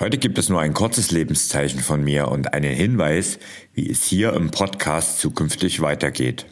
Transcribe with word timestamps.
Heute 0.00 0.18
gibt 0.18 0.38
es 0.38 0.48
nur 0.48 0.60
ein 0.60 0.74
kurzes 0.74 1.12
Lebenszeichen 1.12 1.78
von 1.78 2.02
mir 2.02 2.26
und 2.26 2.52
einen 2.52 2.74
Hinweis, 2.74 3.38
wie 3.74 3.88
es 3.88 4.02
hier 4.02 4.32
im 4.32 4.50
Podcast 4.50 5.20
zukünftig 5.20 5.80
weitergeht. 5.82 6.46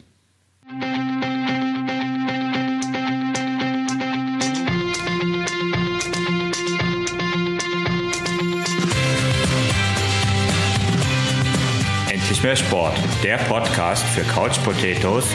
Endlich 12.09 12.43
mehr 12.43 12.55
Sport, 12.55 12.97
der 13.25 13.37
Podcast 13.39 14.05
für 14.05 14.21
Couch 14.21 14.57
Potatoes 14.63 15.25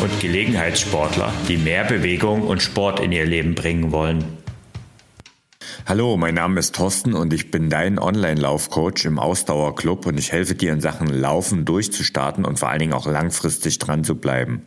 und 0.00 0.20
Gelegenheitssportler, 0.20 1.32
die 1.48 1.56
mehr 1.56 1.82
Bewegung 1.82 2.42
und 2.42 2.62
Sport 2.62 3.00
in 3.00 3.10
ihr 3.10 3.26
Leben 3.26 3.56
bringen 3.56 3.90
wollen. 3.90 4.35
Hallo, 5.88 6.16
mein 6.16 6.34
Name 6.34 6.58
ist 6.58 6.74
Thorsten 6.74 7.14
und 7.14 7.32
ich 7.32 7.52
bin 7.52 7.70
dein 7.70 8.00
Online-Laufcoach 8.00 9.04
im 9.04 9.20
Ausdauerclub 9.20 10.06
und 10.06 10.18
ich 10.18 10.32
helfe 10.32 10.56
dir 10.56 10.72
in 10.72 10.80
Sachen 10.80 11.06
Laufen 11.06 11.64
durchzustarten 11.64 12.44
und 12.44 12.58
vor 12.58 12.70
allen 12.70 12.80
Dingen 12.80 12.92
auch 12.92 13.06
langfristig 13.06 13.78
dran 13.78 14.02
zu 14.02 14.16
bleiben. 14.16 14.62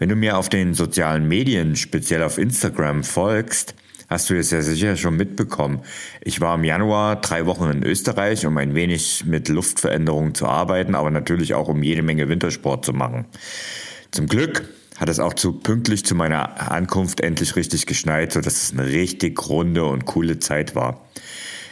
Wenn 0.00 0.08
du 0.08 0.16
mir 0.16 0.36
auf 0.36 0.48
den 0.48 0.74
sozialen 0.74 1.28
Medien, 1.28 1.76
speziell 1.76 2.24
auf 2.24 2.36
Instagram, 2.36 3.04
folgst, 3.04 3.76
hast 4.08 4.28
du 4.28 4.36
es 4.36 4.50
ja 4.50 4.60
sicher 4.60 4.96
schon 4.96 5.16
mitbekommen. 5.16 5.82
Ich 6.20 6.40
war 6.40 6.56
im 6.56 6.64
Januar 6.64 7.20
drei 7.20 7.46
Wochen 7.46 7.70
in 7.70 7.84
Österreich, 7.84 8.44
um 8.44 8.56
ein 8.56 8.74
wenig 8.74 9.24
mit 9.26 9.48
Luftveränderungen 9.48 10.34
zu 10.34 10.48
arbeiten, 10.48 10.96
aber 10.96 11.12
natürlich 11.12 11.54
auch 11.54 11.68
um 11.68 11.80
jede 11.84 12.02
Menge 12.02 12.28
Wintersport 12.28 12.84
zu 12.84 12.92
machen. 12.92 13.26
Zum 14.10 14.26
Glück 14.26 14.68
hat 15.00 15.08
es 15.08 15.18
auch 15.18 15.32
zu 15.32 15.54
pünktlich 15.54 16.04
zu 16.04 16.14
meiner 16.14 16.70
Ankunft 16.70 17.20
endlich 17.20 17.56
richtig 17.56 17.86
geschneit, 17.86 18.32
sodass 18.32 18.62
es 18.62 18.72
eine 18.72 18.86
richtig 18.86 19.48
runde 19.48 19.84
und 19.84 20.04
coole 20.04 20.38
Zeit 20.38 20.74
war. 20.74 21.00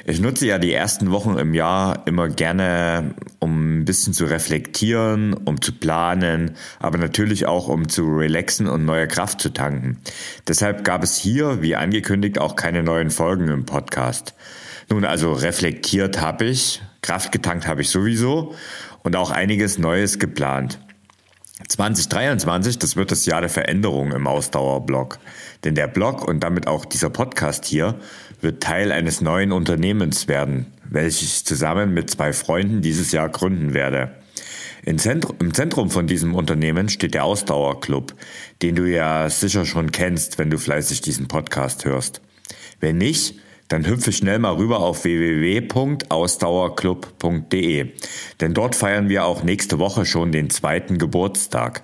Ich 0.07 0.21
nutze 0.21 0.47
ja 0.47 0.59
die 0.59 0.73
ersten 0.73 1.11
Wochen 1.11 1.37
im 1.37 1.53
Jahr 1.53 2.07
immer 2.07 2.29
gerne, 2.29 3.15
um 3.41 3.81
ein 3.81 3.85
bisschen 3.85 4.15
zu 4.15 4.25
reflektieren, 4.25 5.35
um 5.35 5.61
zu 5.61 5.73
planen, 5.73 6.53
aber 6.81 6.97
natürlich 6.97 7.45
auch, 7.45 7.69
um 7.69 7.91
zu 7.91 8.17
relaxen 8.17 8.67
und 8.67 8.87
neue 8.87 9.07
Kraft 9.07 9.43
zu 9.43 9.53
tanken. 9.53 9.99
Deshalb 10.47 10.83
gab 10.83 11.03
es 11.03 11.19
hier, 11.19 11.61
wie 11.61 11.77
angekündigt, 11.77 12.39
auch 12.39 12.57
keine 12.57 12.83
neuen 12.83 13.11
Folgen 13.11 13.49
im 13.49 13.67
Podcast. 13.67 14.35
Nun, 14.89 15.05
also 15.05 15.35
reflektiert 15.35 16.23
habe 16.23 16.47
ich, 16.47 16.81
Kraft 17.03 17.31
getankt 17.31 17.67
habe 17.67 17.83
ich 17.83 17.91
sowieso 17.91 18.55
und 19.03 19.17
auch 19.17 19.31
einiges 19.31 19.77
Neues 19.77 20.19
geplant. 20.19 20.81
2023, 21.69 22.79
das 22.79 22.97
wird 22.97 23.11
das 23.11 23.27
Jahr 23.27 23.41
der 23.41 23.51
Veränderung 23.51 24.13
im 24.13 24.27
Ausdauerblog. 24.27 25.19
Denn 25.65 25.75
der 25.75 25.87
Blog 25.87 26.27
und 26.27 26.41
damit 26.41 26.67
auch 26.67 26.85
dieser 26.85 27.11
Podcast 27.11 27.67
hier 27.67 27.97
wird 28.41 28.63
Teil 28.63 28.91
eines 28.91 29.21
neuen 29.21 29.53
Unternehmens 29.53 30.29
werden, 30.29 30.67
welches 30.85 31.23
ich 31.23 31.45
zusammen 31.45 31.93
mit 31.93 32.11
zwei 32.11 32.33
Freunden 32.33 32.81
dieses 32.81 33.13
Jahr 33.13 33.29
gründen 33.29 33.75
werde. 33.75 34.13
Im 34.85 34.97
Zentrum, 34.97 35.37
Im 35.41 35.53
Zentrum 35.53 35.91
von 35.91 36.07
diesem 36.07 36.35
Unternehmen 36.35 36.89
steht 36.89 37.13
der 37.13 37.25
Ausdauerclub, 37.25 38.15
den 38.63 38.75
du 38.75 38.85
ja 38.85 39.29
sicher 39.29 39.67
schon 39.67 39.93
kennst, 39.93 40.39
wenn 40.39 40.49
du 40.49 40.59
fleißig 40.59 41.03
diesen 41.03 41.29
Podcast 41.29 41.85
hörst. 41.85 42.23
Wenn 42.81 42.97
nicht, 42.97 43.35
dann 43.69 43.87
hüpfe 43.87 44.13
schnell 44.13 44.39
mal 44.39 44.55
rüber 44.55 44.81
auf 44.81 45.05
www.ausdauerclub.de, 45.05 47.93
denn 48.41 48.55
dort 48.55 48.75
feiern 48.75 49.09
wir 49.09 49.25
auch 49.25 49.43
nächste 49.43 49.79
Woche 49.79 50.05
schon 50.07 50.33
den 50.33 50.51
zweiten 50.51 50.99
Geburtstag. 50.99 51.83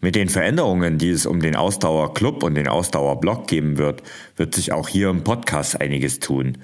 Mit 0.00 0.14
den 0.14 0.28
Veränderungen, 0.28 0.98
die 0.98 1.10
es 1.10 1.26
um 1.26 1.40
den 1.40 1.56
Ausdauerclub 1.56 2.42
und 2.42 2.54
den 2.54 2.68
Ausdauerblog 2.68 3.46
geben 3.46 3.78
wird, 3.78 4.02
wird 4.36 4.54
sich 4.54 4.72
auch 4.72 4.88
hier 4.88 5.08
im 5.08 5.24
Podcast 5.24 5.80
einiges 5.80 6.20
tun. 6.20 6.58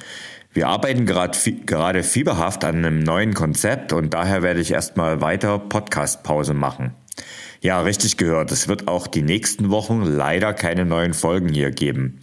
Wir 0.53 0.69
arbeiten 0.69 1.07
gerade, 1.07 1.39
gerade 1.65 2.03
fieberhaft 2.03 2.65
an 2.65 2.77
einem 2.77 3.01
neuen 3.01 3.33
Konzept 3.33 3.95
und 3.95 4.13
daher 4.13 4.43
werde 4.43 4.61
ich 4.61 4.71
erstmal 4.71 5.23
weiter 5.23 5.59
Podcastpause 5.59 6.53
machen. 6.53 6.93
Ja, 7.63 7.81
richtig 7.81 8.19
gehört, 8.19 8.53
es 8.53 8.69
wird 8.69 8.89
auch 8.89 9.07
die 9.07 9.23
nächsten 9.23 9.71
Wochen 9.71 10.03
leider 10.03 10.53
keine 10.53 10.85
neuen 10.85 11.15
Folgen 11.15 11.49
hier 11.49 11.71
geben. 11.71 12.21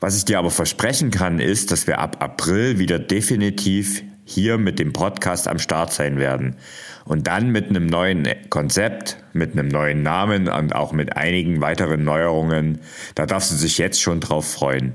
Was 0.00 0.16
ich 0.16 0.24
dir 0.24 0.38
aber 0.38 0.50
versprechen 0.50 1.10
kann, 1.10 1.38
ist, 1.38 1.70
dass 1.70 1.86
wir 1.86 1.98
ab 1.98 2.18
April 2.20 2.78
wieder 2.78 2.98
definitiv 2.98 4.02
hier 4.24 4.58
mit 4.58 4.78
dem 4.78 4.92
Podcast 4.92 5.48
am 5.48 5.58
Start 5.58 5.92
sein 5.92 6.18
werden. 6.18 6.56
Und 7.04 7.28
dann 7.28 7.50
mit 7.50 7.68
einem 7.68 7.86
neuen 7.86 8.28
Konzept, 8.50 9.18
mit 9.32 9.52
einem 9.52 9.68
neuen 9.68 10.02
Namen 10.02 10.48
und 10.48 10.74
auch 10.74 10.92
mit 10.92 11.16
einigen 11.16 11.60
weiteren 11.60 12.04
Neuerungen. 12.04 12.80
Da 13.14 13.26
darfst 13.26 13.52
du 13.52 13.56
dich 13.56 13.78
jetzt 13.78 14.02
schon 14.02 14.20
drauf 14.20 14.50
freuen. 14.50 14.94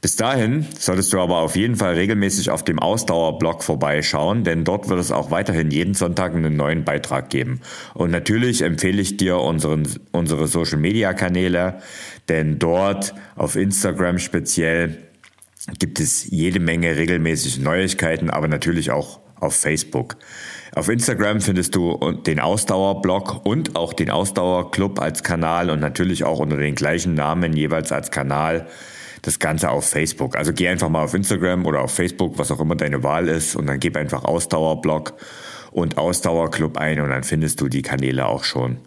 Bis 0.00 0.16
dahin 0.16 0.66
solltest 0.78 1.12
du 1.12 1.20
aber 1.20 1.38
auf 1.38 1.56
jeden 1.56 1.76
Fall 1.76 1.92
regelmäßig 1.92 2.50
auf 2.50 2.64
dem 2.64 2.78
Ausdauerblog 2.78 3.62
vorbeischauen, 3.62 4.44
denn 4.44 4.64
dort 4.64 4.88
wird 4.88 4.98
es 4.98 5.12
auch 5.12 5.30
weiterhin 5.30 5.70
jeden 5.70 5.92
Sonntag 5.92 6.34
einen 6.34 6.56
neuen 6.56 6.84
Beitrag 6.84 7.28
geben. 7.28 7.60
Und 7.92 8.10
natürlich 8.10 8.62
empfehle 8.62 9.02
ich 9.02 9.18
dir 9.18 9.36
unseren, 9.36 9.86
unsere 10.10 10.46
Social 10.46 10.78
Media 10.78 11.12
Kanäle, 11.12 11.80
denn 12.30 12.58
dort 12.58 13.14
auf 13.36 13.56
Instagram 13.56 14.18
speziell 14.18 14.96
gibt 15.78 16.00
es 16.00 16.30
jede 16.30 16.60
Menge 16.60 16.96
regelmäßig 16.96 17.58
Neuigkeiten, 17.58 18.30
aber 18.30 18.48
natürlich 18.48 18.90
auch 18.90 19.20
auf 19.38 19.54
Facebook. 19.54 20.16
Auf 20.74 20.88
Instagram 20.88 21.42
findest 21.42 21.74
du 21.74 21.98
den 22.24 22.40
Ausdauerblog 22.40 23.44
und 23.44 23.76
auch 23.76 23.92
den 23.92 24.08
Ausdauerclub 24.08 24.98
als 24.98 25.22
Kanal 25.22 25.68
und 25.68 25.80
natürlich 25.80 26.24
auch 26.24 26.38
unter 26.38 26.56
den 26.56 26.74
gleichen 26.74 27.12
Namen 27.12 27.52
jeweils 27.52 27.92
als 27.92 28.10
Kanal 28.10 28.66
das 29.22 29.38
Ganze 29.38 29.70
auf 29.70 29.88
Facebook. 29.88 30.36
Also 30.36 30.52
geh 30.52 30.68
einfach 30.68 30.88
mal 30.88 31.04
auf 31.04 31.14
Instagram 31.14 31.66
oder 31.66 31.82
auf 31.82 31.94
Facebook, 31.94 32.38
was 32.38 32.50
auch 32.50 32.60
immer 32.60 32.76
deine 32.76 33.02
Wahl 33.02 33.28
ist, 33.28 33.56
und 33.56 33.66
dann 33.66 33.80
gib 33.80 33.96
einfach 33.96 34.24
Ausdauerblog 34.24 35.14
und 35.72 35.98
Ausdauerclub 35.98 36.76
ein 36.76 37.00
und 37.00 37.10
dann 37.10 37.24
findest 37.24 37.60
du 37.60 37.68
die 37.68 37.82
Kanäle 37.82 38.26
auch 38.26 38.44
schon. 38.44 38.78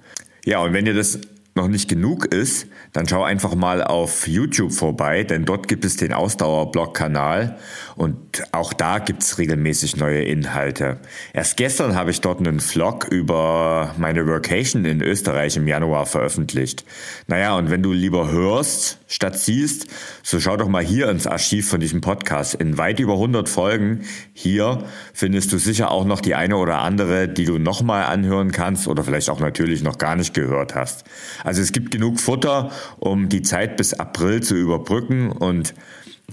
Ja, 0.45 0.59
und 0.59 0.73
wenn 0.73 0.85
dir 0.85 0.93
das 0.93 1.19
noch 1.55 1.67
nicht 1.67 1.87
genug 1.87 2.25
ist, 2.25 2.67
dann 2.93 3.07
schau 3.07 3.23
einfach 3.23 3.53
mal 3.53 3.83
auf 3.83 4.27
YouTube 4.27 4.71
vorbei, 4.71 5.23
denn 5.23 5.45
dort 5.45 5.67
gibt 5.67 5.85
es 5.85 5.97
den 5.97 6.11
Ausdauerblog-Kanal 6.11 7.57
und 7.95 8.17
auch 8.51 8.73
da 8.73 8.97
gibt's 8.99 9.37
regelmäßig 9.37 9.97
neue 9.97 10.23
Inhalte. 10.23 10.97
Erst 11.31 11.57
gestern 11.57 11.95
habe 11.95 12.09
ich 12.11 12.21
dort 12.21 12.39
einen 12.39 12.59
Vlog 12.59 13.05
über 13.05 13.93
meine 13.97 14.25
Workation 14.27 14.85
in 14.85 15.01
Österreich 15.01 15.55
im 15.55 15.67
Januar 15.67 16.07
veröffentlicht. 16.07 16.85
Naja, 17.27 17.55
und 17.55 17.69
wenn 17.69 17.83
du 17.83 17.93
lieber 17.93 18.31
hörst 18.31 18.99
statt 19.13 19.37
siehst, 19.37 19.87
so 20.23 20.39
schau 20.39 20.57
doch 20.57 20.67
mal 20.67 20.83
hier 20.83 21.09
ins 21.09 21.27
Archiv 21.27 21.69
von 21.69 21.79
diesem 21.79 22.01
Podcast. 22.01 22.55
In 22.55 22.77
weit 22.77 22.99
über 22.99 23.13
100 23.13 23.47
Folgen 23.47 24.05
hier 24.33 24.85
findest 25.13 25.53
du 25.53 25.59
sicher 25.59 25.91
auch 25.91 26.05
noch 26.05 26.19
die 26.19 26.33
eine 26.33 26.57
oder 26.57 26.79
andere, 26.79 27.27
die 27.27 27.45
du 27.45 27.59
nochmal 27.59 28.05
anhören 28.05 28.51
kannst 28.51 28.87
oder 28.87 29.03
vielleicht 29.03 29.29
auch 29.29 29.39
natürlich 29.39 29.83
noch 29.83 29.99
gar 29.99 30.15
nicht 30.15 30.33
gehört 30.33 30.73
hast. 30.73 31.03
Also 31.43 31.61
es 31.61 31.71
gibt 31.71 31.91
genug 31.91 32.19
Futter, 32.19 32.71
um 32.97 33.29
die 33.29 33.43
Zeit 33.43 33.77
bis 33.77 33.93
April 33.93 34.41
zu 34.41 34.55
überbrücken 34.55 35.31
und 35.31 35.75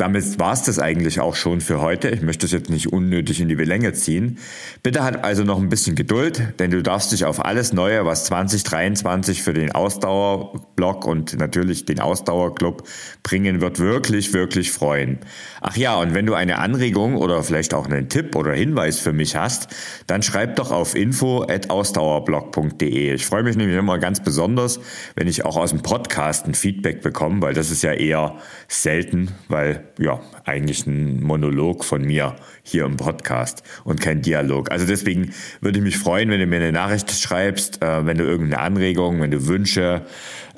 damit 0.00 0.38
war 0.38 0.54
es 0.54 0.62
das 0.62 0.78
eigentlich 0.78 1.20
auch 1.20 1.34
schon 1.34 1.60
für 1.60 1.82
heute. 1.82 2.08
Ich 2.08 2.22
möchte 2.22 2.46
es 2.46 2.52
jetzt 2.52 2.70
nicht 2.70 2.90
unnötig 2.90 3.38
in 3.40 3.48
die 3.48 3.54
Länge 3.54 3.92
ziehen. 3.92 4.38
Bitte 4.82 5.04
hat 5.04 5.24
also 5.24 5.44
noch 5.44 5.58
ein 5.58 5.68
bisschen 5.68 5.94
Geduld, 5.94 6.54
denn 6.58 6.70
du 6.70 6.82
darfst 6.82 7.12
dich 7.12 7.26
auf 7.26 7.44
alles 7.44 7.74
Neue, 7.74 8.06
was 8.06 8.24
2023 8.24 9.42
für 9.42 9.52
den 9.52 9.72
Ausdauerblock 9.72 11.06
und 11.06 11.38
natürlich 11.38 11.84
den 11.84 12.00
Ausdauerclub 12.00 12.84
bringen 13.22 13.60
wird, 13.60 13.78
wirklich, 13.78 14.32
wirklich 14.32 14.72
freuen. 14.72 15.18
Ach 15.60 15.76
ja, 15.76 15.96
und 15.96 16.14
wenn 16.14 16.24
du 16.24 16.32
eine 16.32 16.56
Anregung 16.58 17.16
oder 17.16 17.42
vielleicht 17.42 17.74
auch 17.74 17.86
einen 17.86 18.08
Tipp 18.08 18.36
oder 18.36 18.54
Hinweis 18.54 18.98
für 18.98 19.12
mich 19.12 19.36
hast, 19.36 19.68
dann 20.06 20.22
schreib 20.22 20.56
doch 20.56 20.70
auf 20.70 20.94
info@ausdauerblog.de. 20.94 23.14
Ich 23.14 23.26
freue 23.26 23.42
mich 23.42 23.56
nämlich 23.56 23.76
immer 23.76 23.98
ganz 23.98 24.22
besonders, 24.22 24.80
wenn 25.14 25.28
ich 25.28 25.44
auch 25.44 25.58
aus 25.58 25.68
dem 25.70 25.82
Podcast 25.82 26.46
ein 26.46 26.54
Feedback 26.54 27.02
bekomme, 27.02 27.42
weil 27.42 27.52
das 27.52 27.70
ist 27.70 27.82
ja 27.82 27.92
eher 27.92 28.36
selten, 28.66 29.32
weil 29.48 29.89
ja, 29.98 30.20
eigentlich 30.44 30.86
ein 30.86 31.22
Monolog 31.22 31.84
von 31.84 32.02
mir 32.02 32.36
hier 32.62 32.84
im 32.84 32.96
Podcast 32.96 33.62
und 33.84 34.00
kein 34.00 34.22
Dialog. 34.22 34.70
Also 34.70 34.86
deswegen 34.86 35.32
würde 35.60 35.78
ich 35.78 35.84
mich 35.84 35.98
freuen, 35.98 36.30
wenn 36.30 36.40
du 36.40 36.46
mir 36.46 36.56
eine 36.56 36.72
Nachricht 36.72 37.10
schreibst, 37.10 37.82
äh, 37.82 38.06
wenn 38.06 38.18
du 38.18 38.24
irgendeine 38.24 38.62
Anregung, 38.62 39.20
wenn 39.20 39.30
du 39.30 39.46
Wünsche, 39.46 40.02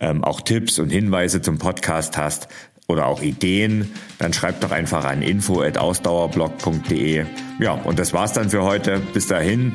ähm, 0.00 0.24
auch 0.24 0.40
Tipps 0.40 0.78
und 0.78 0.90
Hinweise 0.90 1.42
zum 1.42 1.58
Podcast 1.58 2.16
hast 2.16 2.48
oder 2.88 3.06
auch 3.06 3.22
Ideen, 3.22 3.90
dann 4.18 4.32
schreib 4.32 4.60
doch 4.60 4.70
einfach 4.70 5.04
an 5.04 5.22
info@ausdauerblog.de. 5.22 7.24
Ja, 7.60 7.72
und 7.72 7.98
das 7.98 8.12
war's 8.12 8.32
dann 8.32 8.50
für 8.50 8.62
heute. 8.62 9.00
Bis 9.12 9.26
dahin. 9.26 9.72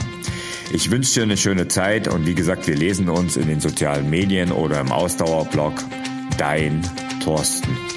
Ich 0.74 0.92
wünsche 0.92 1.14
dir 1.14 1.24
eine 1.24 1.38
schöne 1.38 1.70
Zeit 1.70 2.10
und 2.10 2.28
wie 2.28 2.36
gesagt, 2.36 2.68
wir 2.68 2.76
lesen 2.76 3.10
uns 3.10 3.38
in 3.38 3.48
den 3.48 3.62
sozialen 3.62 4.10
Medien 4.10 4.52
oder 4.52 4.82
im 4.82 4.92
Ausdauerblog. 4.92 5.74
Dein 6.38 6.82
Thorsten. 7.24 7.97